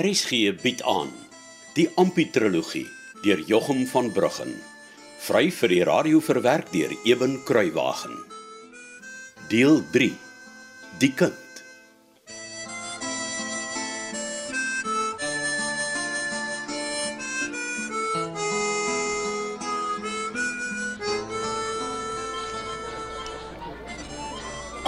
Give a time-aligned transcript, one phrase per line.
[0.00, 1.10] RSG bied aan
[1.76, 2.86] die Amputrologie
[3.20, 4.54] deur Jochum van Bruggen.
[5.20, 8.16] Vry vir die radio verwerk deur Eben Kruiwagen.
[9.52, 10.08] Deel 3.
[11.02, 11.36] Die kind.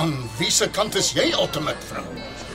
[0.00, 2.08] Aan wie se kant is jy ultimate vrou?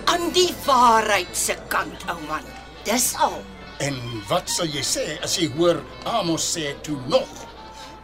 [0.07, 2.56] aan die waarheid se kant, ou man.
[2.87, 3.41] Dis al.
[3.83, 3.97] En
[4.29, 7.31] wat sal jy sê as jy hoor Amos sê toe nog?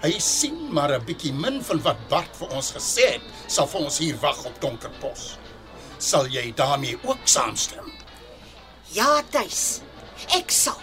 [0.03, 3.81] Hy sien maar 'n bietjie min van wat Bart vir ons gesê het, sal vir
[3.81, 5.37] ons hier wag op Donkerpos.
[5.99, 7.87] Sal jy daarmee ook saamstem?
[8.91, 9.79] Ja, tuis.
[10.35, 10.81] Ek sal.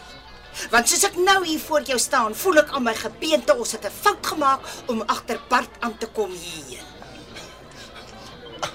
[0.70, 3.84] Want soos ek nou hier voor jou staan, voel ek aan my gebeente ons het
[3.84, 6.88] 'n fout gemaak om agter Bart aan te kom hierheen.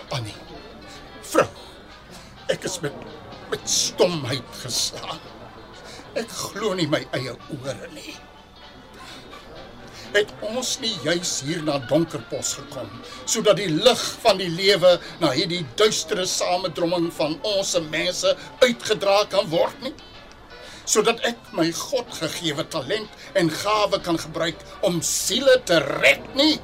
[0.09, 0.37] Annie.
[1.21, 1.49] Vrou.
[2.47, 2.93] Ek is met
[3.51, 5.21] met stomheid geslaan.
[6.15, 8.15] Ek glo nie my eie ore nie.
[10.15, 12.91] Het ons nie juis hier na Donkerpos gekom
[13.27, 18.31] sodat die lig van die lewe na hierdie duistere samedromming van ons mense
[18.63, 19.91] uitgedra kan word nie?
[20.85, 26.55] Sodat ek my God gegeewe talent en gawe kan gebruik om siele te red nie?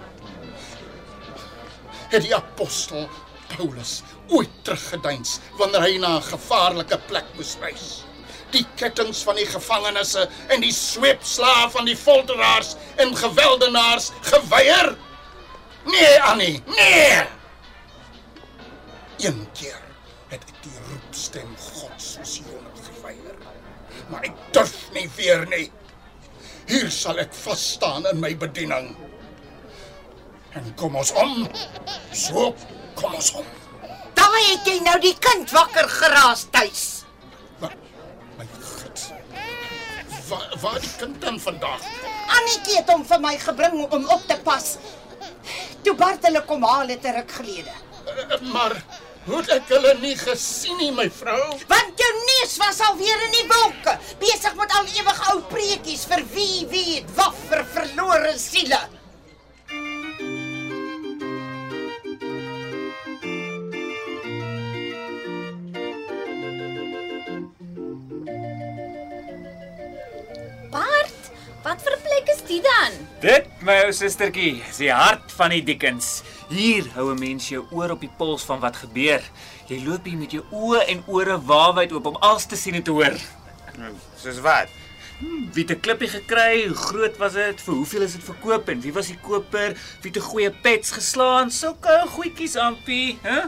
[2.11, 3.07] het die apostel
[3.55, 8.03] Paulus ooit teruggeduins wanneer hy na 'n gevaarlike plek moes reis.
[8.51, 10.15] Die kettinge van die gevangenes
[10.47, 14.95] en die sweepslae van die folteraars en geweldenaars geweier?
[15.85, 17.23] Nee, Annie, nee.
[19.17, 19.81] Een keer
[20.29, 23.37] het ek die roepstem God soos Jonah geweier.
[24.09, 25.71] Maar ek durf nie weer nie.
[26.67, 28.93] Hier sal ek vas staan in my bediening.
[30.53, 31.47] En kom ons om.
[32.13, 32.51] So,
[33.01, 33.45] kom ons om.
[34.17, 36.85] Daai het jy nou die kind wakker geraas tuis.
[37.61, 37.75] Maar
[38.37, 39.05] my God.
[40.29, 41.85] Waar waar die kind dan vandag?
[42.37, 44.75] Annetjie het hom vir my gebring om op te pas.
[45.81, 47.73] Toe Bart hulle kom haal het 'n ruk gelede.
[48.05, 48.75] Uh, maar
[49.25, 51.57] hoe het ek hulle nie gesien nie, my vrou?
[51.67, 56.25] Want jou neus was alweer in die wolke, besig met al ewig ou preekies vir
[56.33, 58.79] wie weet wat vir verlore siele.
[72.51, 72.97] Dit dan?
[73.21, 76.21] Dit, my ou sustertjie, is die hart van die Dickens.
[76.51, 79.21] Hier hou 'n mens jou oor op die pols van wat gebeur.
[79.67, 82.83] Jy loop hier met jou oë en ore waawyd oop om alles te sien en
[82.83, 83.17] te hoor.
[84.17, 84.67] Soos wat?
[85.53, 86.67] Wie het 'n klippie gekry?
[86.67, 87.61] Hoe groot was dit?
[87.61, 89.77] Vir hoeveel is dit verkoop en wie was die koper?
[90.01, 91.51] Wie het 'n goeie pets geslaan?
[91.51, 93.41] Sulke goedjies ampie, hè?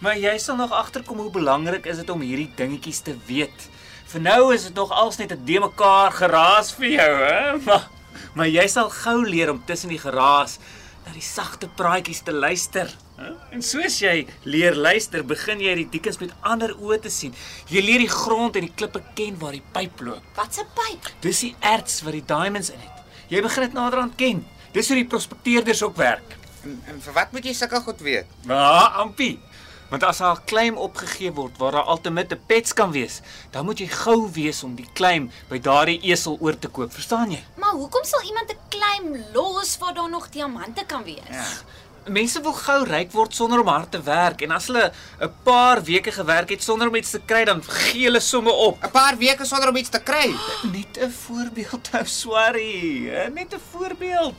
[0.00, 3.68] Maar jy sal nog agterkom hoe belangrik is dit om hierdie dingetjies te weet.
[4.06, 7.56] Vir nou is dit nog als net 'n de mekaar geraas vir jou, hè?
[7.66, 7.88] Maar
[8.34, 10.58] maar jy sal gou leer om tussen die geraas
[11.06, 12.90] na die sagte praatjies te luister.
[13.54, 17.32] En soos jy leer luister, begin jy die diekens met ander oë te sien.
[17.72, 20.24] Jy leer die grond en die klippe ken waar die pyp loop.
[20.36, 21.12] Wat 'n pyp?
[21.20, 23.04] Dis die erts wat die diamonds in het.
[23.28, 24.44] Jy begin dit naderhand ken.
[24.72, 26.36] Dis hoe die prospekteerders ook werk.
[26.64, 28.26] En, en vir wat moet jy sulke goed weet?
[28.46, 29.38] Ja, ampie.
[29.88, 33.20] Want as daar 'n claim opgegee word waar daar ultimate pets kan wees,
[33.50, 37.30] dan moet jy gou wees om die claim by daardie esel oor te koop, verstaan
[37.30, 37.44] jy?
[37.54, 41.30] Maar hoekom sal iemand 'n claim los waar daar nog diamante kan wees?
[41.30, 41.46] Ja.
[42.08, 45.82] Mense wil gou ryk word sonder om hard te werk en as hulle 'n paar
[45.82, 48.84] weke gewerk het sonder om iets te kry, dan gee hulle somme op.
[48.84, 50.34] 'n Paar weke sonder om iets te kry.
[50.72, 54.34] Net 'n voorbeeld, ou Swarry, net 'n voorbeeld.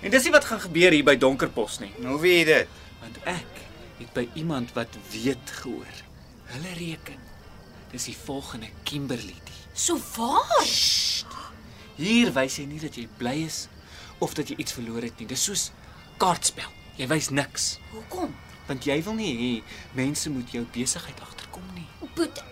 [0.00, 1.92] En dis nie wat gaan gebeur hier by Donkerpos nie.
[1.96, 2.68] Nou weet jy dit.
[3.00, 3.61] Want ek
[4.02, 5.94] het by iemand wat weet gehoor.
[6.52, 7.18] Hulle reken.
[7.92, 9.36] Dis die volgende Kimberley.
[9.46, 9.60] die.
[9.74, 10.66] So waar?
[11.96, 13.66] Hier wys jy nie dat jy bly is
[14.22, 15.26] of dat jy iets verloor het nie.
[15.30, 15.70] Dis soos
[16.22, 16.68] kaartspel.
[16.96, 18.34] Jy wys niks, Hoekom?
[18.68, 19.52] want jy wil nie hê
[19.96, 21.86] mense moet jou besigheid agterkom nie.
[22.14, 22.42] Boet,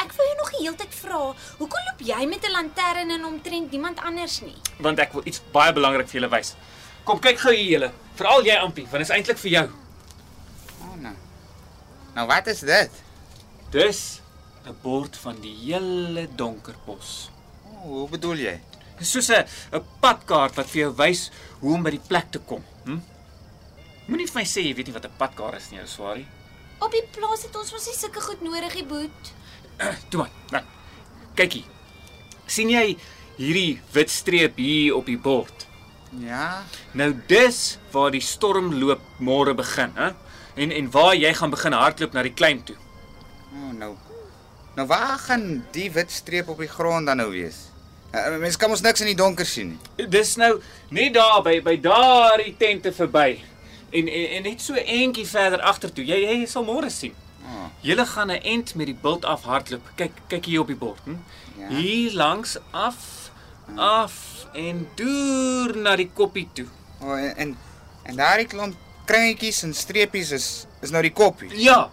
[0.00, 1.20] ek wou jou nog die hele tyd vra,
[1.58, 4.56] hoekom loop jy met 'n lantern en omtrent niemand anders nie?
[4.80, 6.54] Want ek wil iets baie belangrik vir julle wys.
[7.04, 7.92] Kom kyk gou hier julle.
[8.14, 9.68] Veral jy Ampie, want dit is eintlik vir jou.
[12.14, 12.26] Nou.
[12.26, 12.90] Wat is dit?
[13.70, 14.20] Dis
[14.66, 17.30] 'n bord van die hele Donkerpos.
[17.64, 18.60] Oh, hoe bedoel jy?
[18.98, 21.30] Dis soos 'n 'n padkaart wat vir jou wys
[21.60, 22.64] hoe om by die plek te kom.
[22.84, 23.00] Hm?
[24.06, 26.26] Moenie vir my sê jy weet nie wat 'n padkaart is nie, ou Swarie.
[26.80, 29.32] Op die plaas het ons mos nie sulke goed nodig, die boet.
[30.10, 30.30] Toe maar.
[30.50, 30.64] Nou.
[31.34, 31.68] Kyk hier.
[32.46, 32.96] sien jy
[33.36, 35.66] hierdie wit streep hier op die bord?
[36.18, 36.64] Ja.
[36.92, 40.10] Nou dis waar die stormloop môre begin, hè?
[40.60, 42.76] En en waar jy gaan begin hardloop na die claim toe.
[43.56, 43.94] Oh nou.
[44.76, 47.68] Nou waar gaan die wit streep op die grond dan nou wees?
[48.10, 50.06] Uh, mens kan ons niks in die donker sien nie.
[50.10, 50.56] Dis nou
[50.90, 53.38] net daar by by daardie tente verby.
[53.90, 56.04] En, en en net so eentjie verder agtertoe.
[56.04, 57.14] Jy jy sal môre sien.
[57.46, 57.70] Ah.
[57.86, 59.94] Julle gaan 'n end met die bult af hardloop.
[59.96, 61.16] Kyk kyk hier op die bord, hm?
[61.56, 61.68] Ja.
[61.68, 63.30] Hier langs af
[63.76, 66.66] af en deur na die koppie toe.
[67.00, 67.56] O oh, en en,
[68.02, 68.76] en daardie klomp
[69.10, 70.48] kringetjies en streepies is
[70.84, 71.50] is nou die koppie.
[71.60, 71.90] Ja.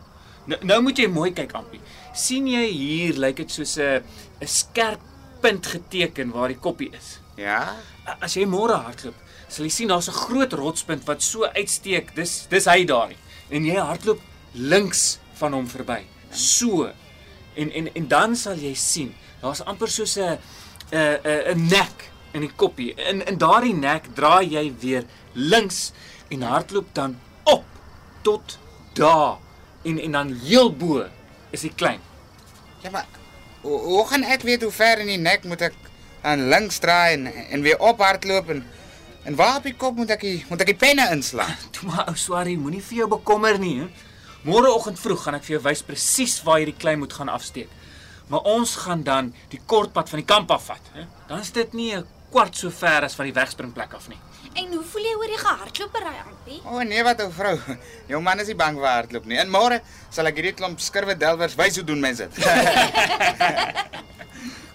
[0.47, 1.81] Nou, nou moet jy mooi kyk, Ampie.
[2.17, 4.01] sien jy hier lyk dit soos 'n
[4.41, 5.01] 'n skerp
[5.41, 7.19] punt geteken waar die koppie is.
[7.37, 7.75] Ja?
[8.21, 9.13] As jy môre hardloop,
[9.47, 12.15] sal jy sien daar's 'n groot rotspunt wat so uitsteek.
[12.15, 13.11] Dis dis hy daar.
[13.49, 14.21] En jy hardloop
[14.53, 16.05] links van hom verby.
[16.31, 16.91] So.
[17.55, 20.37] En en en dan sal jy sien, daar's amper soos 'n
[20.91, 22.93] 'n 'n 'n nek in die koppie.
[22.95, 25.03] In in daardie nek draai jy weer
[25.33, 25.91] links
[26.27, 27.65] en hardloop dan op
[28.21, 28.57] tot
[28.93, 29.37] daar.
[29.83, 31.05] En en dan heel bo
[31.49, 31.99] is die klein.
[32.81, 33.05] Ja, maar
[33.61, 35.77] hoe, hoe gaan ek weet hoe ver in die nek moet ek
[36.21, 38.65] aan links draai en en weer ophardloop en
[39.27, 41.55] en waar op die kop moet ek die, moet ek die penne inslaan?
[41.75, 43.89] Toe maar ou Swarrie, moenie vir jou bekommer nie.
[44.47, 47.67] Môreoggend vroeg gaan ek vir jou wys presies waar jy die klei moet gaan afsteek.
[48.31, 51.03] Maar ons gaan dan die kortpad van die kamp af vat, hè.
[51.27, 54.19] Dan is dit nie 'n kwart so ver as van die wegspringplek af nie.
[54.57, 56.59] En hoe voel jy oor die gehardloopery, Ampie?
[56.65, 57.53] O oh, nee, wat ou vrou.
[58.11, 59.37] Jou man is nie bang vir hardloop nie.
[59.41, 62.39] En môre sal ek hierdie klomp skurwe delwers wys hoe doen mense dit.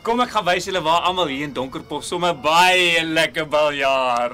[0.06, 4.32] Kom ek gaan wys julle waar almal hier in Donkerpos sommer baie lekker baljaar,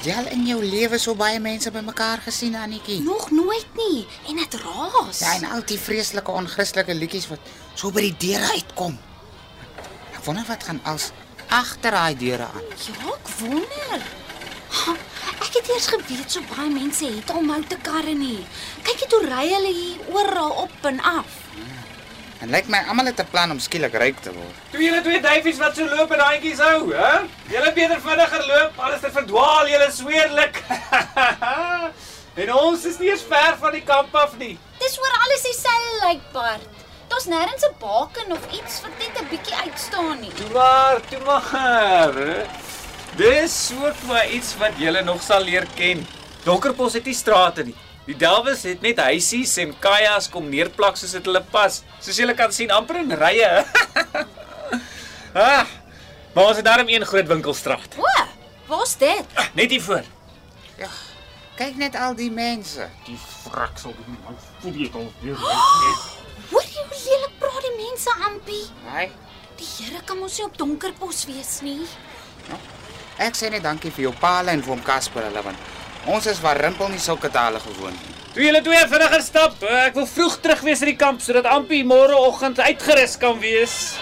[0.00, 3.02] Het jy al in jou lewe so baie mense bymekaar gesien, Annetjie?
[3.04, 4.06] Nog nooit nie.
[4.30, 5.18] En dit raas.
[5.20, 8.96] Ja, en al die vreeslike onchristelike liedjies wat so by die deure uitkom.
[10.16, 11.10] Ek wonder wat gaan als
[11.52, 12.64] agter daai deure aan.
[12.86, 14.08] Ja, ek wonder.
[14.80, 14.96] Ha,
[15.40, 18.38] Ek het eers geweet so baie mense het al motorkarre nie.
[18.86, 21.36] Kyk net hoe ry hulle hier oral op en af.
[22.40, 24.56] En lyk my almal het 'n plan om skielik ryk te word.
[24.72, 27.12] Toe julle twee duifies wat so loop en handjies hou, hè?
[27.52, 30.62] Julle beter vinniger loop, anders dan verdwaal julle sweerlik.
[32.40, 34.58] en ons is nie eens ver van die kamp af nie.
[34.78, 36.68] Dis oor alles dieselfde lyk Bart.
[37.08, 40.32] Daar's nêrens 'n baken of iets wat net 'n bietjie uitstaan nie.
[40.32, 42.14] Toe maar, toe maar.
[43.16, 46.06] Dis ook maar iets wat julle nog sal leer ken.
[46.44, 47.76] Donkerpos het nie strate nie.
[48.08, 51.80] Die delwes het net huisies en kajas kom neerplak soos dit hulle pas.
[52.00, 53.50] Soos julle kan sien amper in rye.
[55.44, 55.66] ah,
[56.34, 57.98] maar ons het daarom een groot winkelstraat.
[58.00, 58.26] O,
[58.70, 59.36] waar's dit?
[59.36, 60.06] Ah, net hier voor.
[60.80, 60.88] Ja.
[61.60, 62.86] Kyk net al die mense.
[63.04, 65.42] Die frak sal die man voel jy al weer.
[66.50, 68.62] Hoor jy hoe lelik praat die mense, Ampie?
[68.88, 69.10] Haai.
[69.60, 71.84] Die Here kan mos nie op donkerpos wees nie.
[73.20, 75.68] Ek sê net dankie vir jou paal en vir hom Casper hulle want
[76.06, 78.14] ons is waar rimpel nie sulke tale gewoon nie.
[78.30, 81.48] Toe julle twee vinniger stap, eh, ek wil vroeg terug wees in die kamp sodat
[81.50, 83.96] Ampie môreoggend uitgerus kan wees.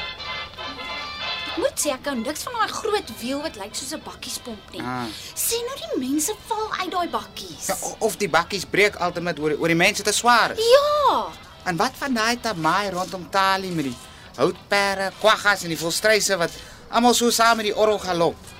[1.48, 4.70] Ek moet sê ek hou niks van daai groot wiel wat lyk soos 'n bakkiespomp
[4.72, 4.82] nie.
[4.82, 5.06] Ah.
[5.34, 7.66] Sien nou die mense val uit daai bakkies.
[7.66, 10.58] Ja, of die bakkies breek altyd oor oor die mense te swaar is.
[10.58, 11.26] Ja.
[11.64, 13.96] En wat van daai tamaai rondom Tali met die
[14.36, 16.50] houtpere, kwaggas en die volstryse wat
[16.90, 18.57] almal so saam met die orgel galop.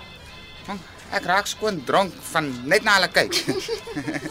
[1.11, 3.35] Ek raak skoon dronk van net na hulle kyk.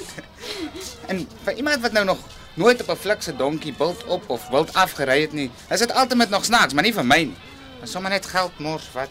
[1.12, 2.22] en vir iemand wat nou nog
[2.58, 6.30] nooit op 'n flikse donkie bult op of wild afgery het nie, is dit altyd
[6.30, 7.38] nog snaaks, maar nie vir my nie.
[7.82, 9.10] Dis sommer net geld mors wat.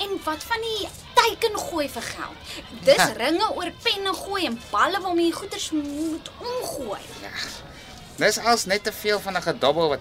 [0.00, 2.36] En wat van die teiken gooi vir geld?
[2.84, 3.12] Dis Ha.
[3.16, 7.00] ringe oor penne gooi en balle waarmee jy goeders moet omgooi.
[8.16, 10.00] Dis als net te veel van 'n gedobbel wat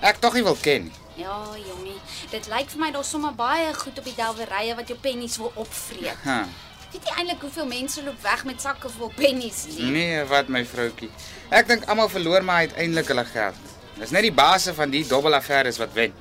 [0.00, 0.92] ek tog nie wil ken nie.
[1.14, 1.98] Ja, jongie,
[2.30, 5.52] dit lyk vir my daar's sommer baie goed op die delwerye wat jou pennies wil
[5.54, 6.24] opvreet.
[6.24, 6.40] Ha.
[6.94, 9.90] Weet jy eintlik hoeveel mense loop weg met sakke vol pennies nie?
[9.94, 11.10] Nee, wat my vroutjie.
[11.54, 13.72] Ek dink almal verloor maar uiteindelik hulle geld.
[13.98, 16.14] Dis net die baase van die dobbelaffæres wat wen.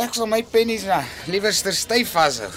[0.00, 1.02] Ek sal my pennies na
[1.32, 2.48] liewerster styf vashou.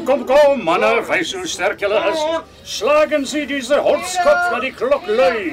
[0.00, 2.20] Kom, kom, kom, mannen, wijs hoe sterk jullie is.
[2.62, 5.52] Slagen Sie diese Holzkopf naar die klok lui.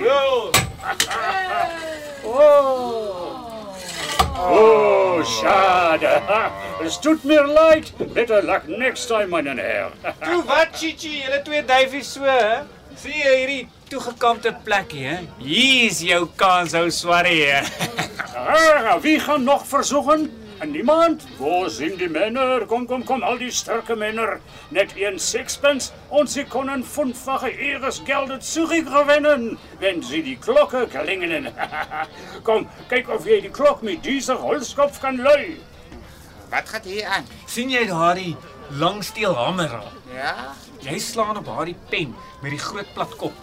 [4.37, 6.21] Oh, schade.
[6.83, 7.91] Es tut mir leid.
[8.13, 9.91] Better luck next time, mein Herr.
[10.23, 12.63] Toe wat, Chichi, julle twee duifies so, hè?
[12.95, 15.17] Sien jy hierdie toegekampte plekkie, hè?
[15.43, 17.51] Hier is jou kans, ou swarrie.
[18.31, 20.31] Ah, wie gaan nog verzoeken?
[20.59, 21.23] En niemand?
[21.37, 22.65] Wo sind die Männer?
[22.65, 24.39] Kom, kom, kom, al die sterke Männer.
[24.69, 31.53] Net een Sixpence und sie können fünffache ihres Geldes zurückgewinnen, wenn sie die Glocke klingelen.
[32.43, 35.57] kom, kijk of jij die klok met deze holskopf kan luiden.
[36.49, 37.25] Wat gaan hier aan?
[37.45, 38.35] sien jy daardie
[38.69, 39.91] langsteelhamer al?
[40.15, 40.55] Ja.
[40.79, 43.33] Jy slaan op daardie pen met die groot plat kop.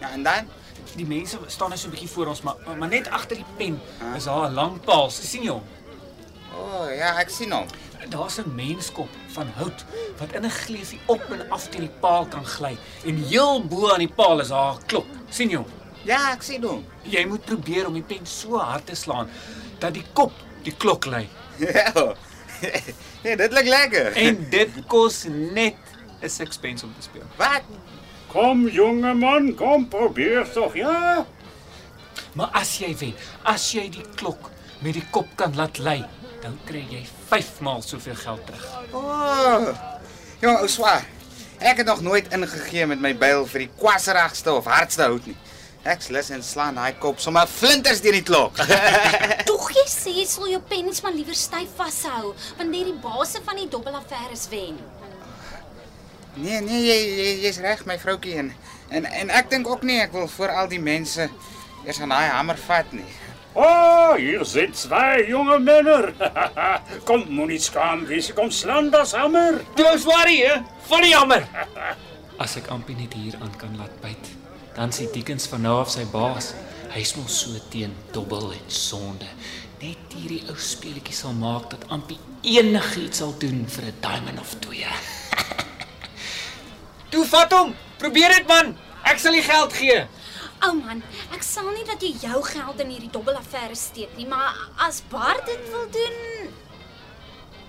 [0.00, 0.50] Ja, en dan?
[0.94, 3.80] Die mense staan net so 'n bietjie voor ons, maar maar net agter die pen
[4.16, 5.10] is daar 'n lang paal.
[5.10, 5.62] sien jy hom?
[6.54, 7.68] O, oh, ja, ek sien hom.
[8.10, 9.84] Daar's 'n menskop van hout
[10.18, 13.92] wat in 'n gleufie op en af teen die paal kan gly en heel bo
[13.92, 15.06] aan die paal is daar 'n klok.
[15.30, 15.70] sien jy hom?
[16.04, 16.84] Ja, ek sien hom.
[17.02, 19.28] Jy moet probeer om die pen so hard te slaan
[19.78, 20.32] dat die kop
[20.62, 21.28] die klok lei.
[21.58, 22.14] Ja.
[23.22, 24.12] Ja, dit lyk lekker.
[24.16, 25.76] En dit kos net
[26.22, 27.26] 'n sixpence om te speel.
[27.36, 27.62] Wat?
[28.32, 31.26] Kom, jonge man, kom, probeer toch, ja?
[32.32, 36.00] Maar as jy wen, as jy die klok met die kop kan laat lei,
[36.42, 38.66] dan kry jy 5 maal soveel geld terug.
[38.92, 38.98] O.
[38.98, 39.68] Oh.
[40.42, 41.04] Jong, ou swaar.
[41.62, 45.36] Ek het nog nooit ingegee met my byl vir die kwasserigste of hardste hout nie.
[45.86, 48.58] Ek's lus en slaan daai kop sommer flinters deur die klok.
[49.50, 53.58] Tog jy sê jy sal jou pennies maar liewer styf vashou wanneer die baase van
[53.62, 54.78] die dobbelaffæres wen.
[56.34, 58.52] nee, nee, jy jy- jy's reg, my vroutjie en
[58.92, 61.26] en en ek dink ook nie ek wil voor al die mense
[61.84, 63.04] eers aan daai hamer vat nie.
[63.54, 66.12] Oh, hier sind zwei junge Männer.
[67.04, 69.60] kom, moet niet schaam wezen, kom slaan das hammer.
[69.74, 70.60] Toe swarie, hè?
[70.88, 71.44] Van die jammer.
[72.42, 74.30] As ek Ampie net hier aan kan laat byt,
[74.74, 76.54] dan sien Dickens van nou af sy baas.
[76.94, 79.28] Hy's mos so teen dobbel en sonde.
[79.82, 84.56] Net hierdie ou speletjie sal maak dat Ampie enigiets sal doen vir 'n diamond of
[84.64, 84.88] twee.
[87.12, 87.76] Toe vat hom.
[88.00, 88.74] Probeer dit man.
[89.04, 90.00] Ek sal die geld gee.
[90.62, 91.00] Ou man,
[91.34, 94.54] ek sal nie dat jy jou geld in hierdie dobbelaffære steek nie, maar
[94.86, 96.52] as Bart dit wil doen,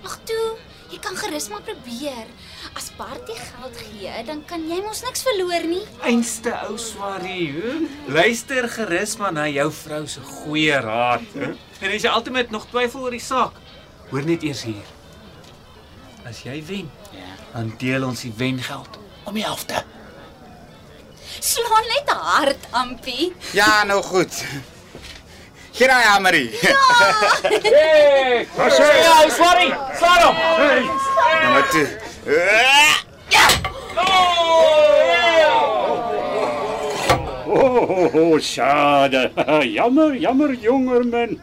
[0.06, 0.44] ag toe,
[0.92, 2.28] jy kan gerus maar probeer.
[2.78, 5.82] As Bart die geld gee, dan kan jy mos niks verloor nie.
[6.06, 7.74] Einste ou swarie, hè?
[8.14, 11.50] Luister gerus maar na jou vrou se goeie raad, hè?
[11.82, 13.58] En as jy altyd nog twyfel oor die saak,
[14.12, 14.86] hoor net eers hier.
[16.24, 17.26] As jy wen, Ja.
[17.52, 19.82] dan deel ons die wengeld om die helfte.
[21.44, 23.34] Slaan net hard, Ampie.
[23.52, 24.44] Ja, nou goed.
[25.70, 26.50] Hier hamerie.
[27.62, 28.46] Hey!
[28.56, 30.36] Ja, ou swarie, slaan hom.
[31.42, 31.88] Nou maar toe.
[37.46, 39.30] Oh, oh, oh, schade.
[39.76, 41.38] Jammer, jammer, jonger man.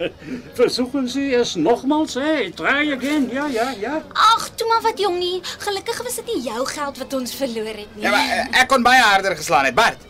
[0.54, 2.52] Versuchen Sie es nochmals, hey.
[2.52, 4.02] Try again, ja, ja, ja.
[4.14, 5.42] Toe maar wat jongie.
[5.58, 8.04] Gelukkig was dit nie jou geld wat ons verloor het nie.
[8.04, 10.08] Ja, maar eh, ek kon baie harder geslaan het, Bart.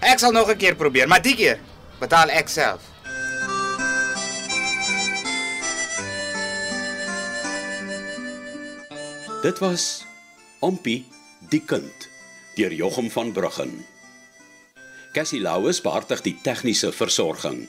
[0.00, 1.58] Ek sal nog 'n keer probeer, maar die keer
[1.98, 2.80] betaal ek self.
[9.42, 10.04] Dit was
[10.60, 11.06] Ampie
[11.48, 12.08] die kind
[12.56, 13.86] deur Jochum van Bruggen.
[15.12, 17.68] Cassie Louws behartig die tegniese versorging.